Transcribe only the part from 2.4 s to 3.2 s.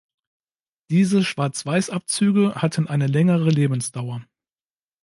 hatten eine